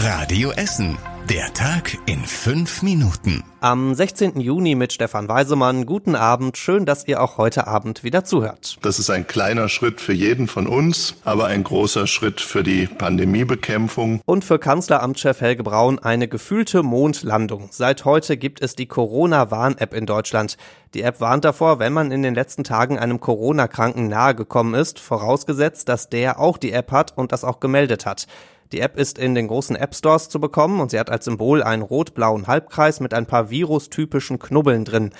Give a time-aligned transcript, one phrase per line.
[0.00, 0.96] Radio Essen.
[1.28, 3.42] Der Tag in fünf Minuten.
[3.60, 4.38] Am 16.
[4.38, 5.86] Juni mit Stefan Weisemann.
[5.86, 6.56] Guten Abend.
[6.56, 8.78] Schön, dass ihr auch heute Abend wieder zuhört.
[8.82, 12.86] Das ist ein kleiner Schritt für jeden von uns, aber ein großer Schritt für die
[12.86, 14.20] Pandemiebekämpfung.
[14.24, 17.68] Und für Kanzleramtschef Helge Braun eine gefühlte Mondlandung.
[17.72, 20.58] Seit heute gibt es die Corona-Warn-App in Deutschland.
[20.94, 25.88] Die App warnt davor, wenn man in den letzten Tagen einem Corona-Kranken nahegekommen ist, vorausgesetzt,
[25.88, 28.28] dass der auch die App hat und das auch gemeldet hat.
[28.72, 31.62] Die App ist in den großen App Stores zu bekommen und sie hat als Symbol
[31.62, 35.12] einen rot-blauen Halbkreis mit ein paar virustypischen Knubbeln drin.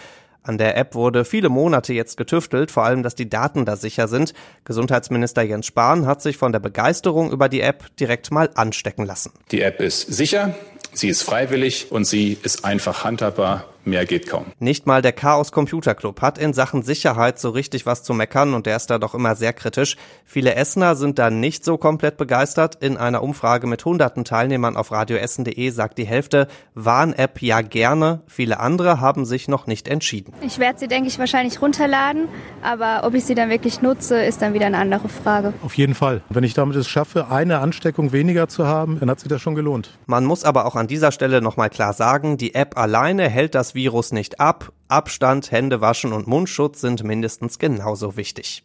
[0.42, 4.08] An der App wurde viele Monate jetzt getüftelt, vor allem, dass die Daten da sicher
[4.08, 4.32] sind.
[4.64, 9.32] Gesundheitsminister Jens Spahn hat sich von der Begeisterung über die App direkt mal anstecken lassen.
[9.50, 10.54] Die App ist sicher,
[10.98, 14.44] sie ist freiwillig und sie ist einfach handhabbar Mehr geht kaum.
[14.58, 18.52] Nicht mal der Chaos Computer Club hat in Sachen Sicherheit so richtig was zu meckern
[18.52, 19.96] und der ist da doch immer sehr kritisch.
[20.26, 22.82] Viele Essener sind da nicht so komplett begeistert.
[22.82, 28.20] In einer Umfrage mit hunderten Teilnehmern auf radioessen.de sagt die Hälfte Warn-App ja gerne.
[28.26, 30.34] Viele andere haben sich noch nicht entschieden.
[30.42, 32.28] Ich werde sie, denke ich, wahrscheinlich runterladen,
[32.68, 35.54] aber ob ich sie dann wirklich nutze, ist dann wieder eine andere Frage.
[35.64, 36.20] Auf jeden Fall.
[36.28, 39.54] Wenn ich damit es schaffe, eine Ansteckung weniger zu haben, dann hat sich das schon
[39.54, 39.96] gelohnt.
[40.04, 43.74] Man muss aber auch an dieser Stelle nochmal klar sagen, die App alleine hält das
[43.74, 44.70] Virus nicht ab.
[44.86, 48.64] Abstand, Hände waschen und Mundschutz sind mindestens genauso wichtig.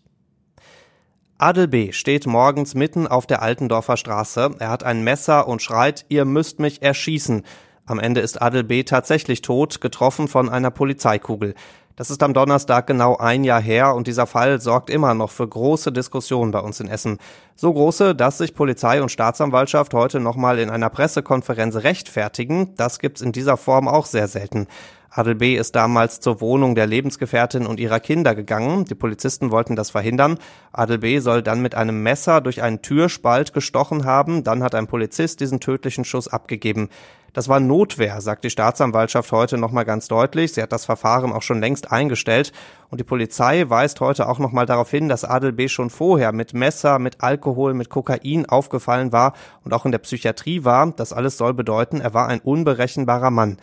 [1.38, 1.94] Adel B.
[1.94, 4.52] steht morgens mitten auf der Altendorfer Straße.
[4.60, 7.44] Er hat ein Messer und schreit, ihr müsst mich erschießen.
[7.86, 8.84] Am Ende ist Adel B.
[8.84, 11.54] tatsächlich tot, getroffen von einer Polizeikugel.
[11.96, 15.48] Das ist am Donnerstag genau ein Jahr her und dieser Fall sorgt immer noch für
[15.48, 17.20] große Diskussionen bei uns in Essen.
[17.56, 22.74] So große, dass sich Polizei und Staatsanwaltschaft heute nochmal in einer Pressekonferenz rechtfertigen.
[22.78, 24.66] Das gibt's in dieser Form auch sehr selten.
[25.12, 25.54] Adel B.
[25.56, 28.86] ist damals zur Wohnung der Lebensgefährtin und ihrer Kinder gegangen.
[28.86, 30.40] Die Polizisten wollten das verhindern.
[30.72, 31.20] Adel B.
[31.20, 34.44] soll dann mit einem Messer durch einen Türspalt gestochen haben.
[34.44, 36.90] Dann hat ein Polizist diesen tödlichen Schuss abgegeben.
[37.34, 40.54] Das war Notwehr, sagt die Staatsanwaltschaft heute nochmal ganz deutlich.
[40.54, 42.52] Sie hat das Verfahren auch schon längst eingestellt.
[42.92, 45.68] Und die Polizei weist heute auch nochmal darauf hin, dass Adel B.
[45.68, 50.64] schon vorher mit Messer, mit Alkohol, mit Kokain aufgefallen war und auch in der Psychiatrie
[50.64, 50.92] war.
[50.92, 53.58] Das alles soll bedeuten, er war ein unberechenbarer Mann.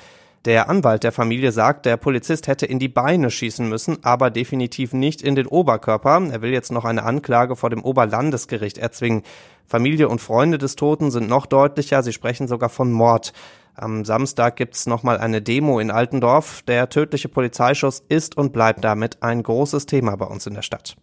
[0.47, 4.95] Der Anwalt der Familie sagt, der Polizist hätte in die Beine schießen müssen, aber definitiv
[4.95, 6.23] nicht in den Oberkörper.
[6.33, 9.23] Er will jetzt noch eine Anklage vor dem Oberlandesgericht erzwingen.
[9.67, 13.35] Familie und Freunde des Toten sind noch deutlicher, sie sprechen sogar von Mord.
[13.75, 16.63] Am Samstag gibt's nochmal eine Demo in Altendorf.
[16.63, 20.97] Der tödliche Polizeischuss ist und bleibt damit ein großes Thema bei uns in der Stadt.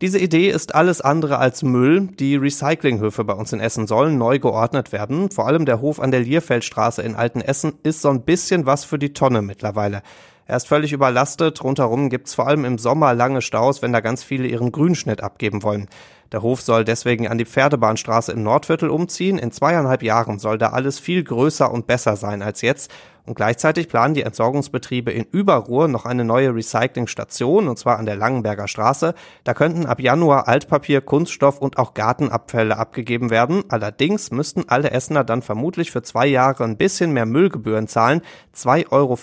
[0.00, 2.08] Diese Idee ist alles andere als Müll.
[2.18, 5.30] Die Recyclinghöfe bei uns in Essen sollen neu geordnet werden.
[5.30, 8.98] Vor allem der Hof an der Lierfeldstraße in Altenessen ist so ein bisschen was für
[8.98, 10.02] die Tonne mittlerweile.
[10.46, 11.62] Er ist völlig überlastet.
[11.64, 15.62] Rundherum gibt's vor allem im Sommer lange Staus, wenn da ganz viele ihren Grünschnitt abgeben
[15.62, 15.88] wollen.
[16.32, 19.38] Der Hof soll deswegen an die Pferdebahnstraße im Nordviertel umziehen.
[19.38, 22.90] In zweieinhalb Jahren soll da alles viel größer und besser sein als jetzt.
[23.26, 28.16] Und gleichzeitig planen die Entsorgungsbetriebe in Überruhr noch eine neue Recyclingstation, und zwar an der
[28.16, 29.14] Langenberger Straße.
[29.44, 33.64] Da könnten ab Januar Altpapier, Kunststoff und auch Gartenabfälle abgegeben werden.
[33.70, 38.20] Allerdings müssten alle Essener dann vermutlich für zwei Jahre ein bisschen mehr Müllgebühren zahlen.
[38.54, 39.18] 2,40 Euro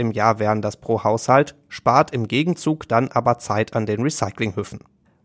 [0.00, 4.78] im Jahr wären das pro Haushalt, spart im Gegenzug dann aber Zeit an den Recyclinghöfen.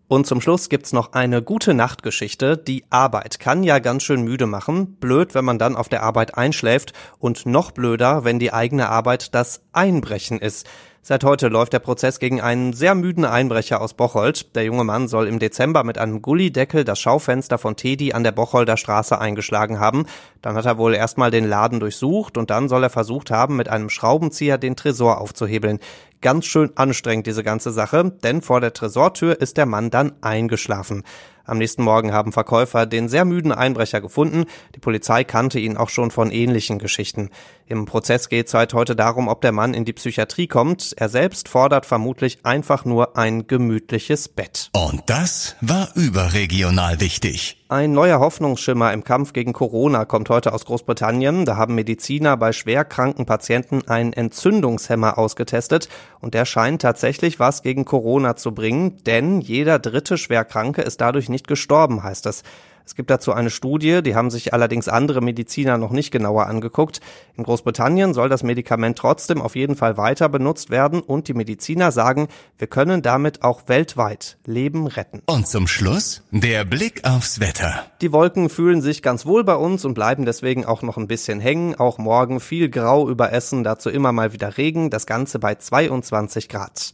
[0.08, 2.58] Und zum Schluss gibt's noch eine gute Nachtgeschichte.
[2.58, 4.98] Die Arbeit kann ja ganz schön müde machen.
[4.98, 6.94] Blöd, wenn man dann auf der Arbeit einschläft.
[7.18, 10.68] Und noch blöder, wenn die eigene Arbeit das Einbrechen ist.
[11.08, 14.56] Seit heute läuft der Prozess gegen einen sehr müden Einbrecher aus Bocholt.
[14.56, 18.32] Der junge Mann soll im Dezember mit einem Gullideckel das Schaufenster von Tedi an der
[18.32, 20.08] Bocholder Straße eingeschlagen haben.
[20.42, 23.70] Dann hat er wohl erstmal den Laden durchsucht und dann soll er versucht haben, mit
[23.70, 25.78] einem Schraubenzieher den Tresor aufzuhebeln.
[26.22, 31.04] Ganz schön anstrengend diese ganze Sache, denn vor der Tresortür ist der Mann dann eingeschlafen.
[31.46, 34.46] Am nächsten Morgen haben Verkäufer den sehr müden Einbrecher gefunden.
[34.76, 37.30] Die Polizei kannte ihn auch schon von ähnlichen Geschichten.
[37.68, 40.94] Im Prozess geht es seit heute darum, ob der Mann in die Psychiatrie kommt.
[40.98, 44.70] Er selbst fordert vermutlich einfach nur ein gemütliches Bett.
[44.74, 47.65] Und das war überregional wichtig.
[47.68, 51.46] Ein neuer Hoffnungsschimmer im Kampf gegen Corona kommt heute aus Großbritannien.
[51.46, 55.90] Da haben Mediziner bei schwerkranken Patienten einen Entzündungshemmer ausgetestet
[56.22, 61.28] und der scheint tatsächlich was gegen Corona zu bringen, denn jeder dritte Schwerkranke ist dadurch
[61.28, 62.44] nicht gestorben, heißt es.
[62.86, 67.02] Es gibt dazu eine Studie, die haben sich allerdings andere Mediziner noch nicht genauer angeguckt.
[67.36, 71.92] In Großbritannien soll das Medikament trotzdem auf jeden Fall weiter benutzt werden und die Mediziner
[71.92, 72.28] sagen,
[72.58, 75.22] wir können damit auch weltweit Leben retten.
[75.26, 77.86] Und zum Schluss der Blick aufs Wetter.
[78.02, 81.40] Die Wolken fühlen sich ganz wohl bei uns und bleiben deswegen auch noch ein bisschen
[81.40, 81.76] hängen.
[81.76, 86.50] Auch morgen viel Grau über Essen, dazu immer mal wieder Regen, das Ganze bei 22
[86.50, 86.94] Grad.